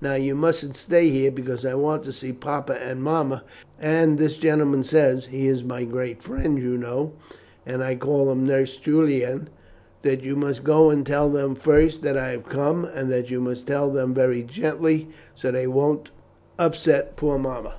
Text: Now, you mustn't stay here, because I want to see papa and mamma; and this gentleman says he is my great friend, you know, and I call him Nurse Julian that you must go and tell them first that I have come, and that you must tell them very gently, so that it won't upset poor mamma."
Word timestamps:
Now, 0.00 0.14
you 0.14 0.34
mustn't 0.34 0.74
stay 0.76 1.08
here, 1.08 1.30
because 1.30 1.64
I 1.64 1.74
want 1.74 2.02
to 2.02 2.12
see 2.12 2.32
papa 2.32 2.76
and 2.82 3.00
mamma; 3.00 3.44
and 3.80 4.18
this 4.18 4.36
gentleman 4.36 4.82
says 4.82 5.26
he 5.26 5.46
is 5.46 5.62
my 5.62 5.84
great 5.84 6.20
friend, 6.20 6.58
you 6.60 6.76
know, 6.76 7.12
and 7.64 7.80
I 7.84 7.94
call 7.94 8.32
him 8.32 8.42
Nurse 8.44 8.76
Julian 8.76 9.48
that 10.02 10.20
you 10.24 10.34
must 10.34 10.64
go 10.64 10.90
and 10.90 11.06
tell 11.06 11.30
them 11.30 11.54
first 11.54 12.02
that 12.02 12.16
I 12.16 12.30
have 12.30 12.48
come, 12.48 12.86
and 12.86 13.08
that 13.12 13.30
you 13.30 13.40
must 13.40 13.68
tell 13.68 13.88
them 13.88 14.12
very 14.12 14.42
gently, 14.42 15.10
so 15.36 15.52
that 15.52 15.62
it 15.62 15.68
won't 15.70 16.08
upset 16.58 17.14
poor 17.16 17.38
mamma." 17.38 17.74